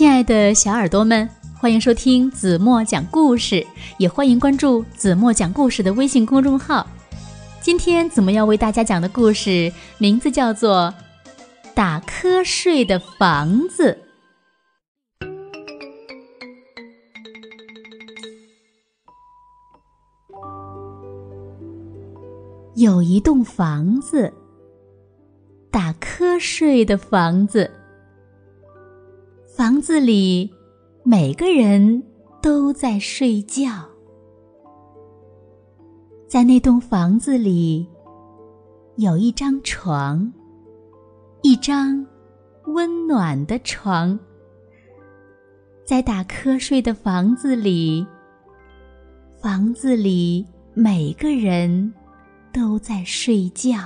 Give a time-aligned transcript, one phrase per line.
[0.00, 1.28] 亲爱的小耳朵们，
[1.58, 3.66] 欢迎收听子墨讲故事，
[3.98, 6.86] 也欢迎关注子墨讲故事的微信公众号。
[7.60, 10.94] 今天子墨要为大家讲的故事名字叫做
[11.74, 13.98] 《打瞌睡的房子》。
[22.74, 24.32] 有一栋房子，
[25.70, 27.70] 打瞌睡的房子。
[29.56, 30.48] 房子里，
[31.02, 32.02] 每个人
[32.40, 33.84] 都在睡觉。
[36.28, 37.86] 在那栋房子里，
[38.96, 40.32] 有一张床，
[41.42, 42.06] 一张
[42.66, 44.18] 温暖的床。
[45.84, 48.06] 在打瞌睡的房子里，
[49.42, 51.92] 房子里每个人
[52.52, 53.80] 都在睡觉。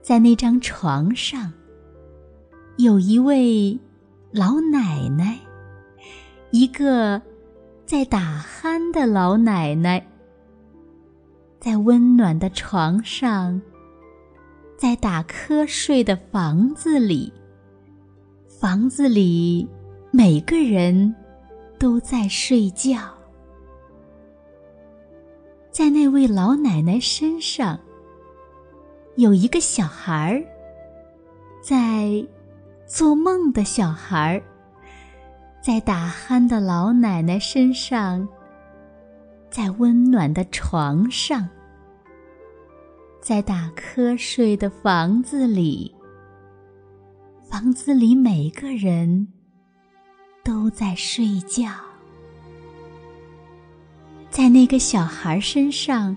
[0.00, 1.52] 在那张床上。
[2.76, 3.78] 有一位
[4.32, 5.38] 老奶奶，
[6.50, 7.22] 一个
[7.86, 10.04] 在打鼾的老奶奶，
[11.60, 13.62] 在温暖的床上，
[14.76, 17.32] 在打瞌睡的房子里，
[18.48, 19.68] 房子里
[20.10, 21.14] 每个人
[21.78, 22.98] 都在睡觉，
[25.70, 27.78] 在那位老奶奶身上，
[29.14, 30.42] 有一个小孩儿，
[31.62, 32.26] 在。
[32.94, 34.40] 做梦的小孩，
[35.60, 38.24] 在打鼾的老奶奶身上，
[39.50, 41.48] 在温暖的床上，
[43.20, 45.92] 在打瞌睡的房子里，
[47.42, 49.26] 房子里每个人
[50.44, 51.68] 都在睡觉。
[54.30, 56.16] 在那个小孩身上，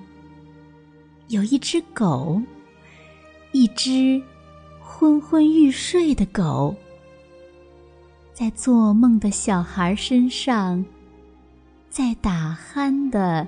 [1.30, 2.39] 有一只狗，
[3.52, 4.22] 一只。
[4.89, 6.73] 昏昏欲睡的狗，
[8.34, 10.84] 在做梦的小孩身上，
[11.89, 13.45] 在打鼾的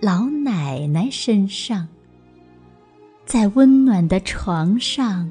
[0.00, 1.86] 老奶奶身上，
[3.26, 5.28] 在温暖的床上，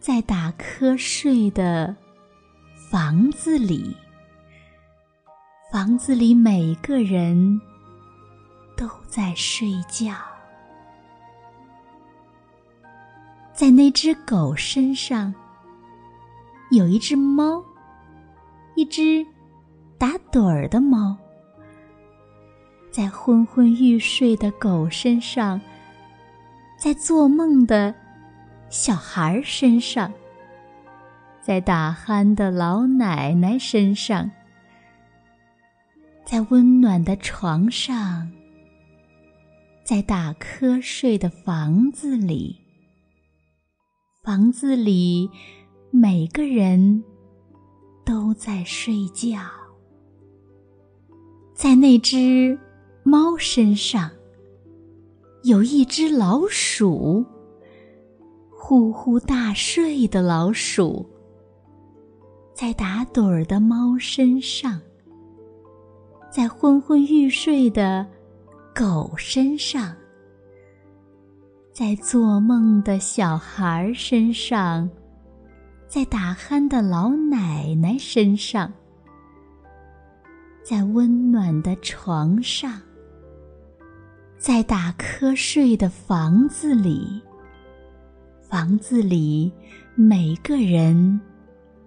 [0.00, 1.94] 在打瞌睡的
[2.90, 3.94] 房子里，
[5.70, 7.60] 房子里每个人
[8.74, 10.31] 都在睡觉。
[13.54, 15.32] 在那只狗身上，
[16.70, 17.62] 有一只猫，
[18.74, 19.24] 一只
[19.98, 21.16] 打盹儿的猫。
[22.90, 25.60] 在昏昏欲睡的狗身上，
[26.78, 27.94] 在做梦的
[28.70, 30.10] 小孩身上，
[31.42, 34.30] 在打鼾的老奶奶身上，
[36.24, 38.30] 在温暖的床上，
[39.84, 42.61] 在打瞌睡的房子里。
[44.24, 45.28] 房子里
[45.90, 47.02] 每个人
[48.04, 49.40] 都在睡觉，
[51.52, 52.56] 在那只
[53.02, 54.08] 猫身上
[55.42, 57.24] 有一只老鼠，
[58.48, 61.04] 呼呼大睡的老鼠，
[62.54, 64.80] 在打盹儿的猫身上，
[66.30, 68.06] 在昏昏欲睡的
[68.72, 69.96] 狗身上。
[71.82, 74.88] 在做梦的小孩身上，
[75.88, 78.72] 在打鼾的老奶奶身上，
[80.62, 82.80] 在温暖的床上，
[84.38, 87.20] 在打瞌睡的房子里，
[88.48, 89.52] 房子里
[89.96, 91.20] 每个人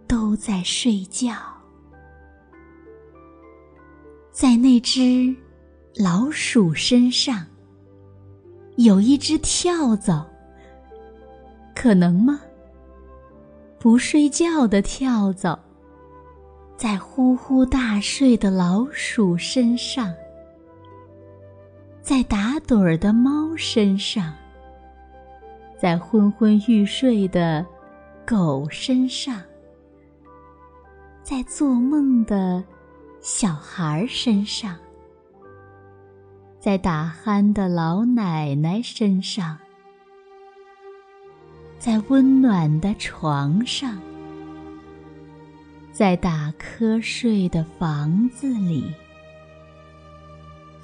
[0.06, 1.38] 都在睡觉，
[4.30, 5.34] 在那只
[5.96, 7.48] 老鼠身上。
[8.76, 10.26] 有一只跳蚤，
[11.74, 12.42] 可能吗？
[13.80, 15.58] 不睡觉的跳蚤，
[16.76, 20.14] 在呼呼大睡的老鼠身上，
[22.02, 24.34] 在打盹儿的猫身上，
[25.80, 27.66] 在昏昏欲睡的
[28.26, 29.42] 狗身上，
[31.24, 32.64] 在做梦的
[33.22, 34.78] 小孩身上。
[36.66, 39.56] 在打鼾的老奶奶身上，
[41.78, 44.00] 在温暖的床上，
[45.92, 48.92] 在打瞌睡的房子里，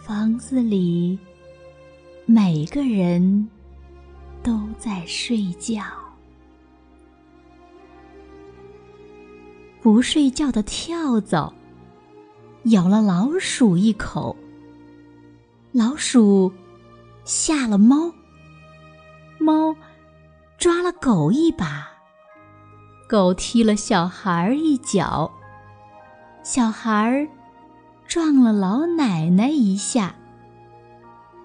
[0.03, 1.17] 房子里
[2.27, 3.49] 每个人
[4.43, 5.81] 都在睡觉。
[9.81, 11.51] 不睡觉的跳蚤
[12.65, 14.37] 咬了老鼠一口。
[15.73, 16.51] 老鼠
[17.23, 18.12] 吓了猫，
[19.39, 19.73] 猫
[20.57, 21.88] 抓了狗一把，
[23.07, 25.31] 狗踢了小孩一脚，
[26.44, 27.25] 小孩
[28.06, 30.13] 撞了老奶奶一下，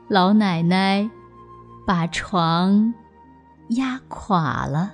[0.09, 1.09] 老奶奶
[1.87, 2.93] 把床
[3.69, 4.93] 压垮了。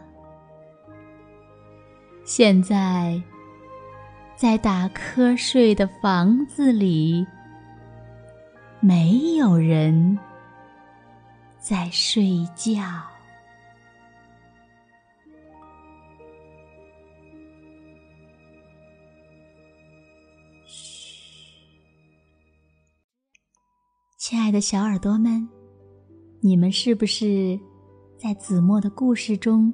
[2.23, 3.23] 现在，
[4.37, 7.27] 在打瞌睡的房子里，
[8.85, 10.19] 没有人
[11.61, 12.83] 在睡觉。
[24.19, 25.49] 亲爱的小耳朵们，
[26.41, 27.57] 你们是不是
[28.17, 29.73] 在子墨的故事中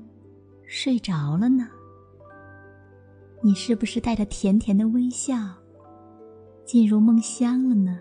[0.67, 1.67] 睡着了呢？
[3.43, 5.35] 你是不是带着甜甜的微笑
[6.67, 7.99] 进入梦乡了呢？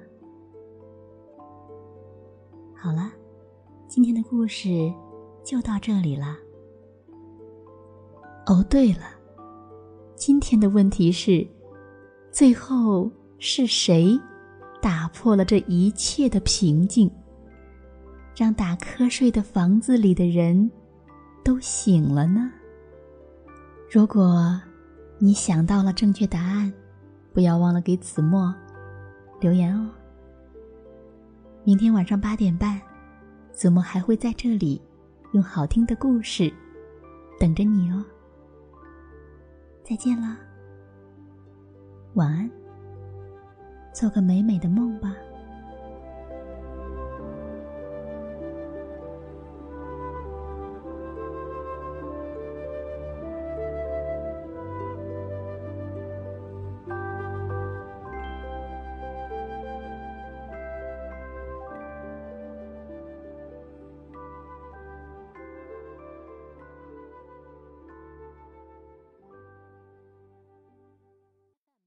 [2.79, 3.12] 好了，
[3.88, 4.94] 今天的故事
[5.44, 6.38] 就到这里了。
[8.45, 9.01] 哦，对了，
[10.15, 11.45] 今天的问题是：
[12.31, 14.19] 最后是谁？
[14.79, 17.12] 打破了这一切的平静，
[18.35, 20.69] 让打瞌睡的房子里的人
[21.44, 22.51] 都醒了呢。
[23.91, 24.62] 如果
[25.18, 26.71] 你想到了正确答案，
[27.33, 28.53] 不要忘了给子墨
[29.41, 29.89] 留言哦。
[31.67, 32.79] 明天晚上八点半，
[33.51, 34.81] 子墨还会在这里
[35.33, 36.49] 用好听的故事
[37.37, 38.01] 等着你哦。
[39.83, 40.37] 再见了，
[42.13, 42.49] 晚安。
[43.93, 45.13] 做个美美的梦吧。